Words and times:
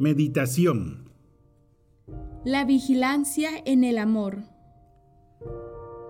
Meditación 0.00 1.10
La 2.42 2.64
vigilancia 2.64 3.50
en 3.66 3.84
el 3.84 3.98
amor. 3.98 4.38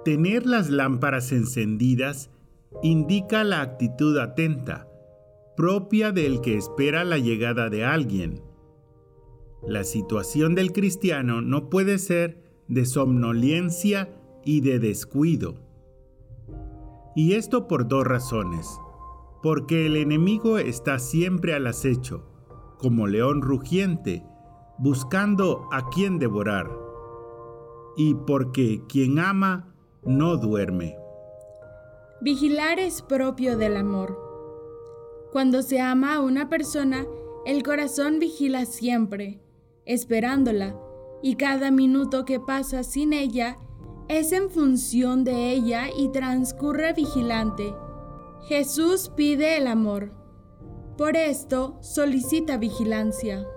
Tener 0.04 0.46
las 0.46 0.70
lámparas 0.70 1.32
encendidas 1.32 2.30
indica 2.84 3.42
la 3.42 3.62
actitud 3.62 4.16
atenta, 4.18 4.86
propia 5.56 6.12
del 6.12 6.40
que 6.40 6.56
espera 6.56 7.02
la 7.02 7.18
llegada 7.18 7.68
de 7.68 7.84
alguien. 7.84 8.44
La 9.66 9.82
situación 9.82 10.54
del 10.54 10.70
cristiano 10.70 11.40
no 11.40 11.68
puede 11.68 11.98
ser 11.98 12.44
de 12.68 12.86
somnolencia 12.86 14.08
y 14.44 14.60
de 14.60 14.78
descuido. 14.78 15.56
Y 17.16 17.32
esto 17.32 17.66
por 17.66 17.88
dos 17.88 18.06
razones. 18.06 18.68
Porque 19.42 19.86
el 19.86 19.96
enemigo 19.96 20.58
está 20.58 21.00
siempre 21.00 21.54
al 21.54 21.66
acecho, 21.66 22.30
como 22.80 23.06
león 23.06 23.42
rugiente, 23.42 24.24
buscando 24.78 25.68
a 25.70 25.88
quien 25.90 26.18
devorar. 26.18 26.70
Y 27.96 28.14
porque 28.14 28.82
quien 28.88 29.18
ama 29.18 29.74
no 30.02 30.36
duerme. 30.36 30.96
Vigilar 32.22 32.78
es 32.78 33.02
propio 33.02 33.56
del 33.58 33.76
amor. 33.76 34.18
Cuando 35.32 35.62
se 35.62 35.80
ama 35.80 36.16
a 36.16 36.20
una 36.20 36.48
persona, 36.48 37.06
el 37.46 37.62
corazón 37.62 38.18
vigila 38.18 38.64
siempre, 38.66 39.40
esperándola, 39.84 40.76
y 41.22 41.36
cada 41.36 41.70
minuto 41.70 42.24
que 42.24 42.40
pasa 42.40 42.82
sin 42.82 43.12
ella 43.12 43.58
es 44.08 44.32
en 44.32 44.50
función 44.50 45.24
de 45.24 45.50
ella 45.52 45.88
y 45.96 46.08
transcurre 46.08 46.92
vigilante. 46.92 47.74
Jesús 48.48 49.10
pide 49.14 49.56
el 49.56 49.66
amor. 49.66 50.19
Por 51.00 51.16
esto 51.16 51.78
solicita 51.80 52.58
vigilancia. 52.58 53.48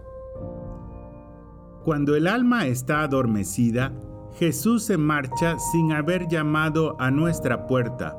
Cuando 1.83 2.15
el 2.15 2.27
alma 2.27 2.67
está 2.67 3.01
adormecida, 3.01 3.91
Jesús 4.35 4.83
se 4.83 4.97
marcha 4.97 5.59
sin 5.59 5.91
haber 5.91 6.29
llamado 6.29 6.95
a 7.01 7.11
nuestra 7.11 7.67
puerta. 7.67 8.17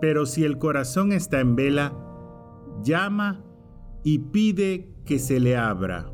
Pero 0.00 0.26
si 0.26 0.42
el 0.42 0.58
corazón 0.58 1.12
está 1.12 1.38
en 1.38 1.54
vela, 1.54 1.92
llama 2.82 3.44
y 4.02 4.18
pide 4.18 4.92
que 5.06 5.20
se 5.20 5.38
le 5.38 5.56
abra. 5.56 6.10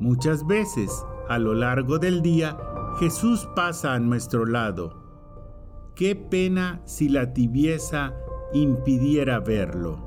Muchas 0.00 0.46
veces, 0.46 1.02
a 1.30 1.38
lo 1.38 1.54
largo 1.54 1.98
del 1.98 2.20
día, 2.20 2.58
Jesús 3.00 3.48
pasa 3.56 3.94
a 3.94 4.00
nuestro 4.00 4.44
lado. 4.44 5.02
Qué 5.96 6.14
pena 6.14 6.82
si 6.84 7.08
la 7.08 7.32
tibieza 7.32 8.12
impidiera 8.54 9.40
verlo. 9.40 9.98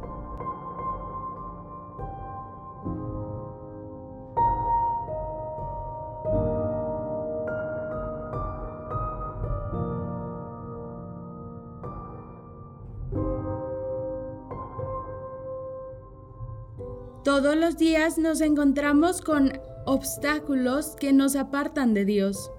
Todos 17.24 17.58
los 17.58 17.78
días 17.78 18.18
nos 18.18 18.40
encontramos 18.40 19.22
con 19.22 19.60
obstáculos 19.86 20.96
que 20.98 21.12
nos 21.12 21.36
apartan 21.36 21.94
de 21.94 22.06
Dios. 22.06 22.50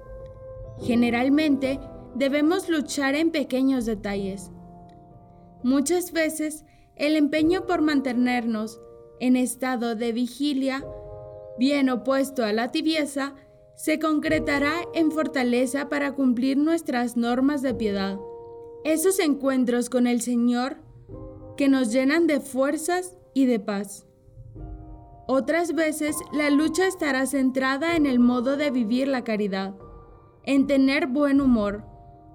Generalmente 0.82 1.80
debemos 2.14 2.68
luchar 2.68 3.14
en 3.14 3.30
pequeños 3.30 3.86
detalles. 3.86 4.50
Muchas 5.62 6.12
veces 6.12 6.64
el 6.96 7.16
empeño 7.16 7.66
por 7.66 7.82
mantenernos 7.82 8.80
en 9.20 9.36
estado 9.36 9.94
de 9.94 10.12
vigilia, 10.12 10.84
bien 11.58 11.90
opuesto 11.90 12.44
a 12.44 12.52
la 12.52 12.70
tibieza, 12.70 13.34
se 13.74 13.98
concretará 13.98 14.74
en 14.94 15.10
fortaleza 15.10 15.88
para 15.88 16.12
cumplir 16.12 16.56
nuestras 16.56 17.16
normas 17.16 17.62
de 17.62 17.74
piedad. 17.74 18.18
Esos 18.84 19.18
encuentros 19.18 19.90
con 19.90 20.06
el 20.06 20.20
Señor 20.20 20.78
que 21.56 21.68
nos 21.68 21.92
llenan 21.92 22.26
de 22.26 22.40
fuerzas 22.40 23.16
y 23.34 23.46
de 23.46 23.60
paz. 23.60 24.06
Otras 25.26 25.74
veces 25.74 26.16
la 26.32 26.50
lucha 26.50 26.86
estará 26.86 27.26
centrada 27.26 27.96
en 27.96 28.06
el 28.06 28.18
modo 28.18 28.56
de 28.56 28.70
vivir 28.70 29.08
la 29.08 29.24
caridad, 29.24 29.74
en 30.44 30.66
tener 30.66 31.06
buen 31.06 31.40
humor, 31.40 31.84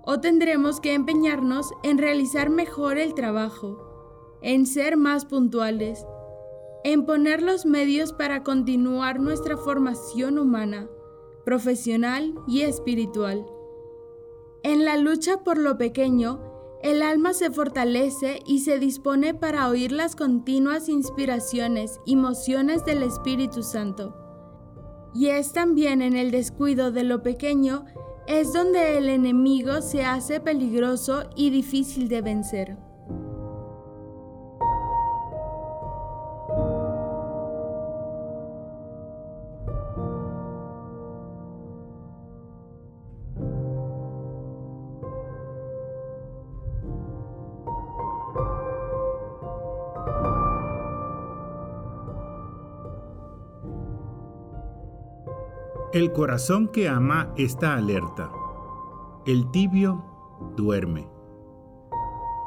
o 0.06 0.20
tendremos 0.20 0.80
que 0.80 0.94
empeñarnos 0.94 1.72
en 1.84 1.98
realizar 1.98 2.50
mejor 2.50 2.98
el 2.98 3.14
trabajo, 3.14 4.40
en 4.42 4.66
ser 4.66 4.98
más 4.98 5.26
puntuales, 5.26 6.06
en 6.84 7.06
poner 7.06 7.42
los 7.42 7.66
medios 7.66 8.12
para 8.12 8.44
continuar 8.44 9.20
nuestra 9.20 9.56
formación 9.56 10.38
humana, 10.38 10.90
profesional 11.46 12.36
y 12.48 12.62
espiritual. 12.62 13.46
En 14.64 14.86
la 14.86 14.98
lucha 14.98 15.44
por 15.44 15.58
lo 15.58 15.78
pequeño, 15.78 16.42
el 16.82 17.02
alma 17.02 17.34
se 17.34 17.50
fortalece 17.50 18.42
y 18.46 18.60
se 18.60 18.78
dispone 18.80 19.34
para 19.34 19.70
oír 19.70 19.94
las 19.94 20.18
continuas 20.18 20.90
inspiraciones 20.90 22.02
y 22.06 22.18
mociones 22.18 22.84
del 22.84 23.04
Espíritu 23.04 23.64
Santo. 23.64 24.14
Y 25.14 25.28
es 25.28 25.54
también 25.54 26.02
en 26.02 26.18
el 26.18 26.32
descuido 26.32 26.92
de 26.92 27.04
lo 27.04 27.24
pequeño 27.24 27.86
es 28.28 28.54
donde 28.54 28.98
el 28.98 29.10
enemigo 29.10 29.82
se 29.82 30.06
hace 30.06 30.40
peligroso 30.40 31.30
y 31.36 31.50
difícil 31.50 32.08
de 32.08 32.22
vencer. 32.22 32.78
El 55.94 56.12
corazón 56.12 56.70
que 56.70 56.90
ama 56.90 57.32
está 57.38 57.76
alerta. 57.76 58.32
El 59.28 59.52
tibio 59.52 60.04
duerme. 60.58 61.08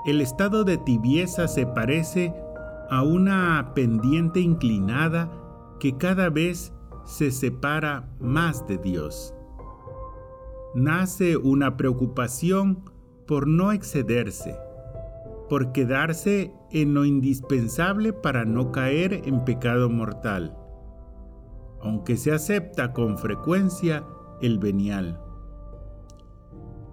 El 0.05 0.21
estado 0.21 0.65
de 0.65 0.79
tibieza 0.79 1.47
se 1.47 1.65
parece 1.65 2.35
a 2.91 3.05
una 3.05 3.71
pendiente 3.73 4.41
inclinada 4.41 5.31
que 5.79 5.97
cada 5.97 6.29
vez 6.29 6.73
se 7.05 7.31
separa 7.31 8.09
más 8.19 8.67
de 8.67 8.79
Dios. 8.79 9.33
Nace 10.75 11.37
una 11.37 11.77
preocupación 11.77 12.83
por 13.29 13.47
no 13.47 13.71
excederse, 13.71 14.59
por 15.49 15.71
quedarse 15.71 16.53
en 16.73 16.95
lo 16.95 17.05
indispensable 17.05 18.13
para 18.13 18.45
no 18.45 18.73
caer 18.73 19.23
en 19.25 19.45
pecado 19.45 19.89
mortal 19.89 20.66
aunque 21.81 22.17
se 22.17 22.33
acepta 22.33 22.93
con 22.93 23.19
frecuencia 23.19 24.05
el 24.41 24.59
venial. 24.59 25.21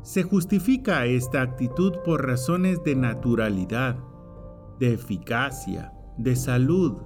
Se 0.01 0.23
justifica 0.23 1.05
esta 1.05 1.41
actitud 1.41 1.93
por 2.03 2.25
razones 2.25 2.83
de 2.83 2.95
naturalidad, 2.95 3.97
de 4.79 4.93
eficacia, 4.93 5.93
de 6.17 6.35
salud, 6.35 6.97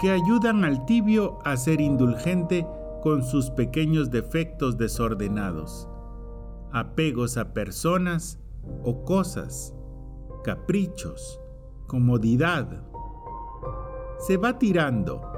que 0.00 0.10
ayudan 0.10 0.64
al 0.64 0.84
tibio 0.86 1.38
a 1.44 1.56
ser 1.56 1.80
indulgente 1.80 2.66
con 3.02 3.22
sus 3.22 3.50
pequeños 3.50 4.10
defectos 4.10 4.76
desordenados, 4.76 5.88
apegos 6.72 7.36
a 7.36 7.52
personas 7.52 8.38
o 8.82 9.04
cosas, 9.04 9.74
caprichos, 10.42 11.40
comodidad. 11.86 12.82
Se 14.18 14.36
va 14.36 14.58
tirando 14.58 15.33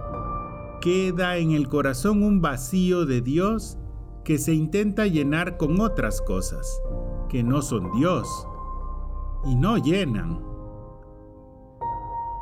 queda 0.81 1.37
en 1.37 1.53
el 1.53 1.69
corazón 1.69 2.23
un 2.23 2.41
vacío 2.41 3.07
de 3.07 3.21
Dios 3.21 3.79
que 4.25 4.39
se 4.39 4.55
intenta 4.55 5.07
llenar 5.07 5.57
con 5.57 5.81
otras 5.81 6.21
cosas, 6.21 6.83
que 7.29 7.43
no 7.43 7.63
son 7.63 7.93
Dios, 7.93 8.29
y 9.45 9.55
no 9.55 9.79
llenan. 9.79 10.45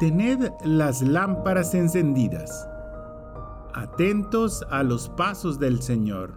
Tened 0.01 0.51
las 0.65 1.03
lámparas 1.03 1.75
encendidas, 1.75 2.69
atentos 3.75 4.65
a 4.71 4.83
los 4.83 5.09
pasos 5.11 5.59
del 5.59 5.83
Señor. 5.83 6.35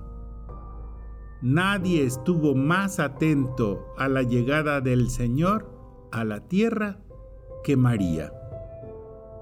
Nadie 1.41 2.03
estuvo 2.03 2.55
más 2.55 2.99
atento 2.99 3.93
a 3.97 4.07
la 4.09 4.23
llegada 4.23 4.81
del 4.81 5.09
Señor 5.09 5.69
a 6.11 6.23
la 6.23 6.47
tierra 6.47 6.99
que 7.63 7.77
María. 7.77 8.36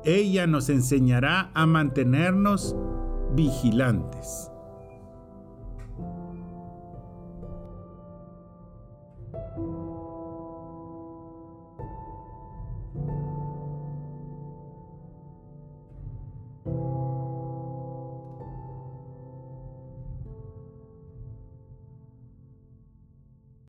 Ella 0.06 0.46
nos 0.46 0.70
enseñará 0.70 1.50
a 1.56 1.66
mantenernos 1.66 2.76
vigilantes. 3.34 4.52